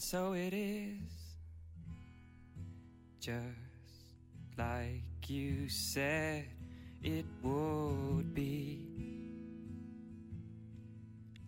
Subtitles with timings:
[0.00, 1.36] And so it is,
[3.20, 3.36] just
[4.56, 6.46] like you said
[7.02, 8.80] it would be.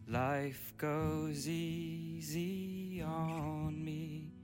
[0.07, 4.35] Life goes easy on me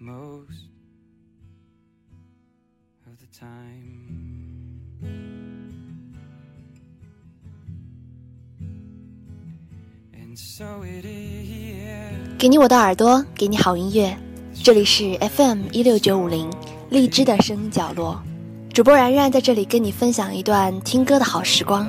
[0.00, 0.50] most
[3.06, 5.37] of the time.
[12.38, 14.16] 给你我的耳朵，给你好音乐。
[14.62, 16.48] 这里是 FM 一六九五零
[16.90, 18.22] 荔枝的声音角落，
[18.72, 21.88] 主播然然在这里跟你分享一段听歌的好时光。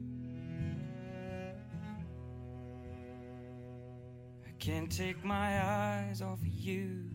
[4.61, 7.09] Can't take my eyes off you.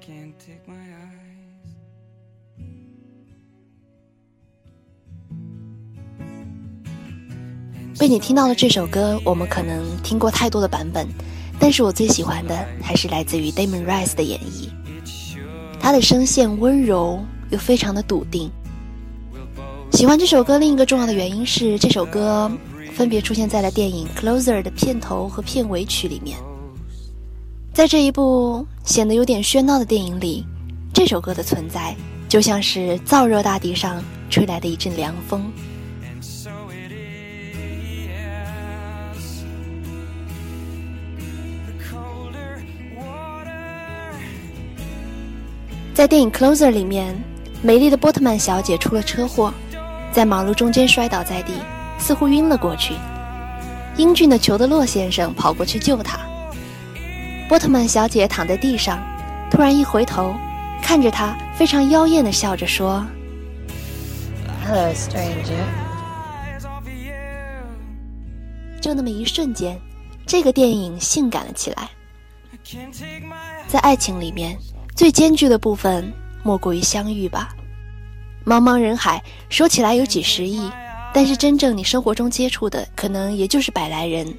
[0.00, 1.16] Can't take my eyes.
[7.98, 11.08] 被你听到的这首歌，我们可能听过太多的版本，
[11.58, 14.68] 但是我最喜欢的还是来自于 Damon Rice 的演绎。
[15.80, 18.50] 他的声线温柔又非常的笃定。
[19.92, 22.50] 喜欢这首歌另一个重要的原因是，这首歌
[22.96, 26.38] 分别出现在了电影《Closer》的片头和片尾曲里面。
[27.74, 30.42] 在这一部显得有点喧闹的电影里，
[30.94, 31.94] 这首歌的存在
[32.26, 35.44] 就像是燥热大地上吹来的一阵凉风。
[45.92, 47.14] 在电影《Closer》里面，
[47.60, 49.52] 美丽的波特曼小姐出了车祸，
[50.12, 51.52] 在马路中间摔倒在地，
[51.98, 52.94] 似乎晕了过去。
[53.96, 56.18] 英俊的裘德洛先生跑过去救她。
[57.48, 58.98] 波特曼小姐躺在地上，
[59.50, 60.34] 突然一回头，
[60.82, 63.06] 看着他，非常妖艳的笑着说
[64.64, 65.62] Hello, stranger.
[66.44, 69.78] Eyes off of you.：“ 就那么一瞬间，
[70.26, 71.88] 这个电影性感了起来。
[73.68, 74.58] 在爱情里面，
[74.96, 77.54] 最艰巨的部分莫过于相遇吧。
[78.44, 80.68] 茫茫人海，说起来有几十亿，
[81.16, 84.30] 但是真正你生活中接触的，可能也就是百来人。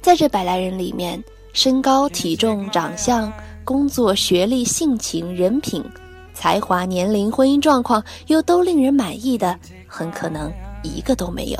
[0.00, 1.22] 在这百来人里面，
[1.52, 3.30] 身高、体重、长相、
[3.66, 5.84] 工作、学历、性情、人品、
[6.32, 10.50] 才华、年龄、婚姻状况，又都令人满意的，很可能
[10.82, 11.58] 一个都没有。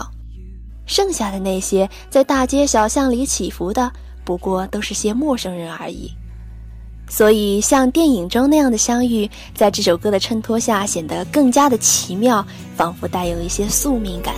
[0.86, 3.92] 剩下的那些在大街小巷里起伏的，
[4.24, 6.10] 不过都是些陌生人而已。
[7.10, 12.42] 所以，像电影中那样的相遇，在这首歌的衬托下，显得更加的奇妙，
[12.76, 14.36] 仿佛带有一些宿命感。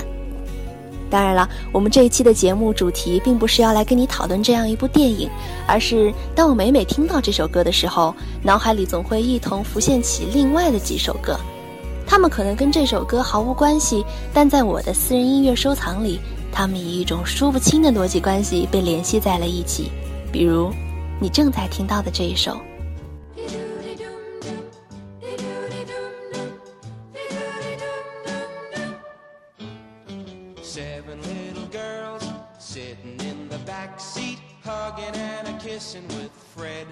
[1.10, 5.28] 当然了，我们这一期的节目主题并不是要来跟你讨论这样一部电影，
[5.66, 11.38] 而是当我每每听到这首歌的时候，脑海里总会一同浮现起另外的几首歌，
[12.06, 16.18] 它们可能跟这首歌毫无关系，但在我的私人音乐收藏里，
[16.50, 19.92] 它们以一种说不清的逻辑关系被联系在了一起。
[20.32, 20.72] 比如，
[21.22, 22.60] 你正在听到的这一首。
[30.60, 32.24] Seven little girls
[32.58, 36.88] sitting in the back seat, hugging and a kissing with Fred.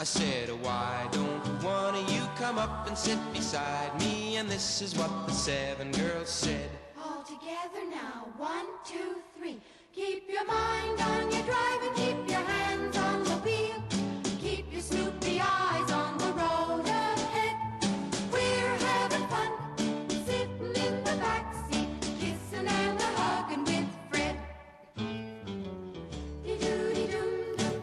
[0.00, 4.38] I said, Why don't one of you come up and sit beside me?
[4.38, 6.70] And this is what the seven girls said.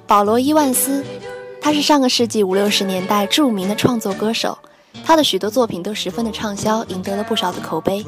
[0.05, 1.03] 保罗·伊万斯，
[1.61, 4.57] 他是上个世纪五六十年代著名的创作歌手，
[5.05, 8.05] 他的许多作品都十分的畅销，赢得了不少的口碑。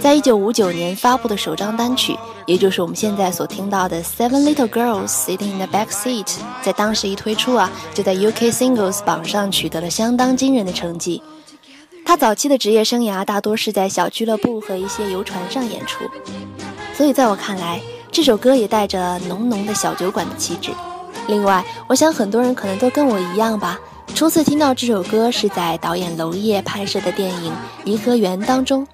[0.00, 6.24] 在一九五九年发布的首张单曲，也就是我们现在所听到的《Seven Little Girls Sitting in the Back Seat》，
[6.62, 11.22] 在当时一推出啊，就在 UK Singles 榜上取得了相当惊人的成绩。
[12.06, 16.04] 他早期的职业生涯大多是在小俱乐部和一些游船上演出，
[16.94, 17.78] 所以在我看来，
[18.10, 20.70] 这首歌也带着浓浓的小酒馆的气质。
[21.30, 23.80] 另外，我想很多人可能都跟我一样吧，
[24.14, 27.52] 初次听到这首歌是在导演娄烨拍摄的电影
[27.84, 28.86] 《颐和园》当中，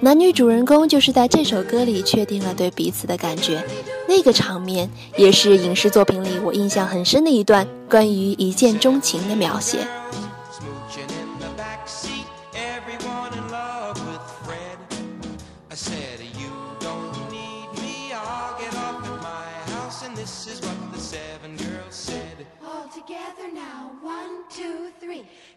[0.00, 3.64] 男女主人公就是在这首歌里确定了对彼此的感觉。
[4.08, 9.78] 那个场面也是影视作品里我印象很深的一段关于一见钟情的描写。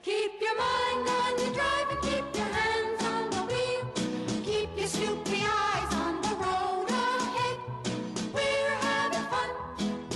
[0.09, 3.83] Keep your mind on your drive and keep your hands on the wheel.
[4.43, 7.57] Keep your snoopy eyes on the road ahead.
[8.33, 9.49] We're having fun,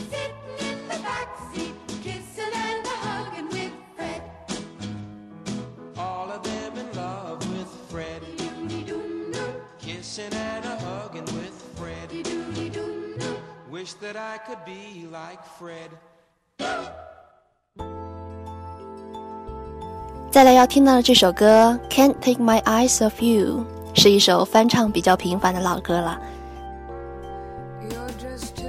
[0.09, 4.23] sitting in the backseat, kissing and hugging with Fred.
[5.95, 8.23] All of them in love with Fred.
[8.37, 12.09] Doody doo doo, Kissing and a hugging with Fred.
[12.09, 13.37] doody doo doo.
[13.69, 15.91] Wish that I could be like Fred.
[20.33, 23.63] 再来要听到的这首歌《Can't Take My Eyes Off You》
[24.01, 26.19] 是一首翻唱比较频繁的老歌了。
[27.87, 28.63] You're just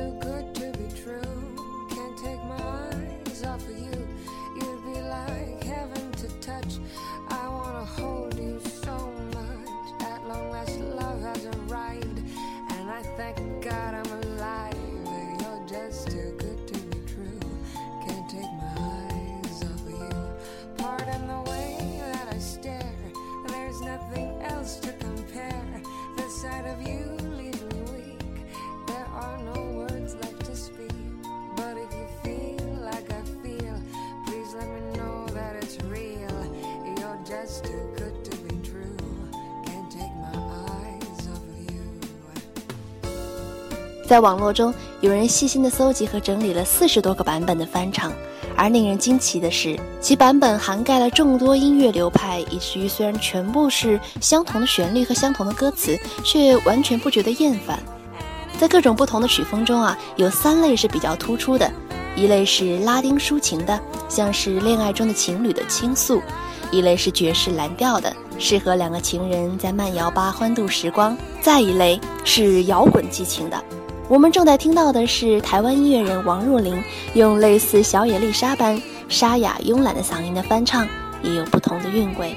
[44.06, 48.12] 在网络中，有人细心地搜集和整理了四十多个版本的翻唱，
[48.54, 57.82] 而令人惊奇的是，其版本涵盖了众多音乐流派，以至于虽然全部是相同的旋律和相同的歌词，却完全不觉得厌烦。
[58.58, 61.70] 在各种不同的曲风中啊，有三类是比较突出的，
[62.14, 66.20] 一类是拉丁抒情的，像是恋爱中的情侣的倾诉；
[66.70, 73.64] 一类是爵士蓝调的，适合两个情人在慢摇吧欢度时光；再一类是摇滚激情的。
[74.06, 76.82] 我们正在听到的是台湾音乐人王若琳
[77.14, 80.86] 用类似小野丽莎般沙哑慵懒的嗓音的翻唱
[81.22, 82.36] 也有不同的韵味。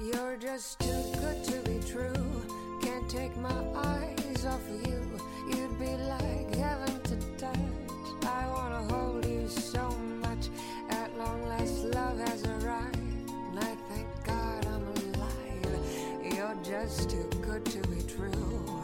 [0.00, 2.12] You're just too good to be true.
[2.80, 3.97] Can't take my eyes
[4.48, 5.00] off of you.
[5.50, 7.58] You'd be like heaven to touch.
[8.22, 9.90] I wanna hold you so
[10.22, 10.48] much.
[10.90, 12.96] At long last, love has arrived.
[12.96, 16.34] And I thank God I'm alive.
[16.34, 18.77] You're just too good to be true.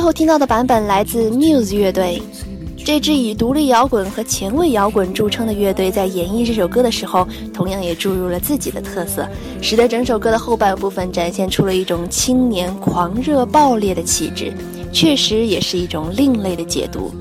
[0.00, 2.22] 最后听到的版本来自 Muse 乐队。
[2.78, 9.28] 这支以独立摇滚和前卫摇滚著称的乐队，在演绎这首歌的时候，同样也注入了自己的特色，
[9.60, 14.50] 使得整首歌的后半部分展现出了一种青年狂热爆裂的气质，
[14.90, 17.12] 确实也是一种另类的解读。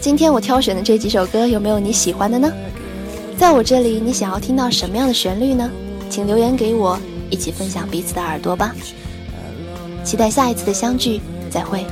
[0.00, 2.52] 今天我挑选的这几首歌，有没有你喜欢的呢？
[3.38, 5.70] 在我这里，你想要听到什么样的旋律呢？
[6.10, 6.98] 请留言给我，
[7.30, 8.74] 一起分享彼此的耳朵吧。
[10.04, 11.86] 期待下一次的相聚，再会。